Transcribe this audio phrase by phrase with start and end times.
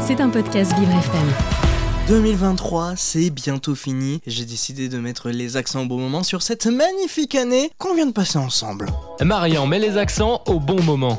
[0.00, 1.28] C'est un podcast Vivre FM.
[2.08, 4.20] 2023, c'est bientôt fini.
[4.26, 8.06] J'ai décidé de mettre les accents au bon moment sur cette magnifique année qu'on vient
[8.06, 8.86] de passer ensemble.
[9.22, 11.18] Marian met les accents au bon moment.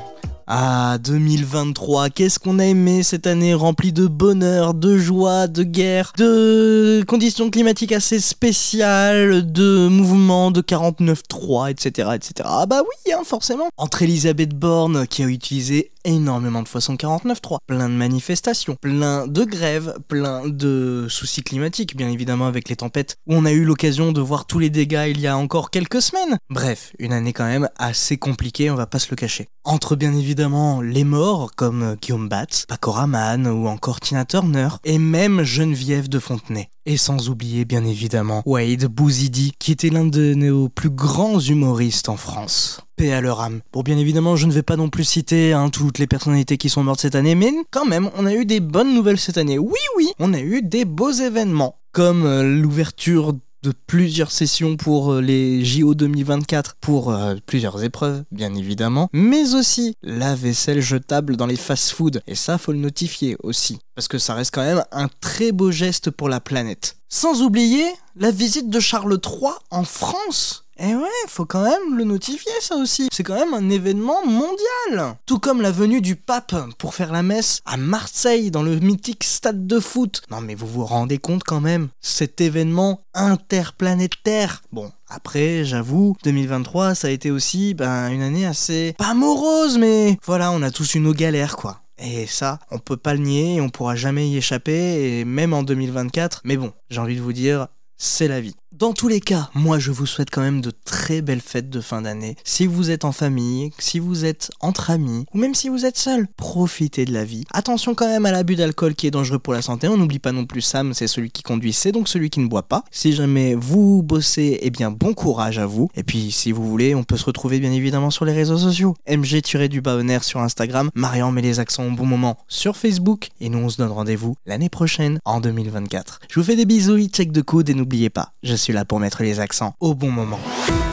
[0.54, 6.12] Ah, 2023, qu'est-ce qu'on a aimé cette année remplie de bonheur, de joie, de guerre,
[6.18, 12.34] de conditions climatiques assez spéciales, de mouvements de 49.3, etc., etc.
[12.44, 13.70] Ah bah oui, hein, forcément.
[13.78, 19.27] Entre Elisabeth Borne, qui a utilisé énormément de fois son 49.3, plein de manifestations, plein
[19.27, 23.64] de grèves, plein de soucis climatiques, bien évidemment avec les tempêtes, où on a eu
[23.64, 26.38] l'occasion de voir tous les dégâts il y a encore quelques semaines.
[26.50, 29.48] Bref, une année quand même assez compliquée, on va pas se le cacher.
[29.64, 34.98] Entre bien évidemment les morts comme Guillaume Batz, Paco Rabanne ou encore Tina Turner, et
[34.98, 36.70] même Geneviève de Fontenay.
[36.88, 42.10] Et sans oublier bien évidemment Wade Bouzidi, qui était l'un de nos plus grands humoristes
[42.10, 42.82] en France.
[43.10, 43.62] À leur âme.
[43.73, 46.70] Bon, bien évidemment, je ne vais pas non plus citer hein, toutes les personnalités qui
[46.70, 49.58] sont mortes cette année, mais quand même, on a eu des bonnes nouvelles cette année.
[49.58, 55.13] Oui, oui, on a eu des beaux événements, comme euh, l'ouverture de plusieurs sessions pour
[55.13, 61.38] euh, les JO 2024 pour euh, plusieurs épreuves bien évidemment mais aussi la vaisselle jetable
[61.38, 64.83] dans les fast-food et ça faut le notifier aussi parce que ça reste quand même
[64.91, 67.85] un très beau geste pour la planète sans oublier
[68.16, 72.75] la visite de Charles III en France et ouais, faut quand même le notifier ça
[72.75, 73.07] aussi.
[73.11, 75.15] C'est quand même un événement mondial.
[75.27, 79.23] Tout comme la venue du pape pour faire la messe à Marseille dans le mythique
[79.23, 80.23] stade de foot.
[80.31, 84.63] Non mais vous vous rendez compte quand même, cet événement interplanétaire.
[84.71, 88.95] Bon, après, j'avoue, 2023, ça a été aussi ben, une année assez...
[88.97, 91.81] pas morose, mais voilà, on a tous eu nos galères, quoi.
[91.99, 95.61] Et ça, on peut pas le nier, on pourra jamais y échapper, et même en
[95.61, 96.41] 2024.
[96.45, 98.55] Mais bon, j'ai envie de vous dire, c'est la vie.
[98.72, 101.81] Dans tous les cas, moi je vous souhaite quand même de très belles fêtes de
[101.81, 102.38] fin d'année.
[102.45, 105.97] Si vous êtes en famille, si vous êtes entre amis, ou même si vous êtes
[105.97, 107.44] seul, profitez de la vie.
[107.52, 109.89] Attention quand même à l'abus d'alcool qui est dangereux pour la santé.
[109.89, 112.47] On n'oublie pas non plus Sam, c'est celui qui conduit, c'est donc celui qui ne
[112.47, 112.86] boit pas.
[112.91, 115.89] Si jamais vous bossez, eh bien bon courage à vous.
[115.95, 118.95] Et puis si vous voulez, on peut se retrouver bien évidemment sur les réseaux sociaux.
[119.06, 123.28] MG du Baoner sur Instagram, Marian met les accents au bon moment sur Facebook.
[123.41, 126.22] Et nous on se donne rendez-vous l'année prochaine en 2024.
[126.29, 129.23] Je vous fais des bisous, check de coude et n'oubliez pas, suis là pour mettre
[129.23, 130.39] les accents au bon moment.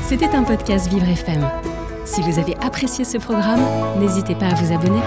[0.08, 1.46] C'était un podcast Vivre FM.
[2.04, 3.60] Si vous avez apprécié ce programme,
[4.00, 5.00] n'hésitez pas à vous abonner.